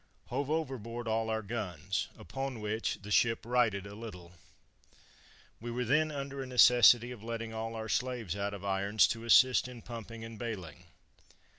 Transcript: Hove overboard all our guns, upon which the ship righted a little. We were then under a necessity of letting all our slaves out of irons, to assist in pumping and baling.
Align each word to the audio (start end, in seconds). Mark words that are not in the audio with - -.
Hove 0.29 0.49
overboard 0.49 1.07
all 1.07 1.29
our 1.29 1.43
guns, 1.43 2.07
upon 2.17 2.59
which 2.59 2.97
the 3.03 3.11
ship 3.11 3.41
righted 3.45 3.85
a 3.85 3.93
little. 3.93 4.31
We 5.59 5.69
were 5.69 5.85
then 5.85 6.09
under 6.11 6.41
a 6.41 6.47
necessity 6.47 7.11
of 7.11 7.21
letting 7.21 7.53
all 7.53 7.75
our 7.75 7.87
slaves 7.87 8.35
out 8.35 8.55
of 8.55 8.65
irons, 8.65 9.05
to 9.09 9.25
assist 9.25 9.67
in 9.67 9.83
pumping 9.83 10.23
and 10.25 10.39
baling. 10.39 10.85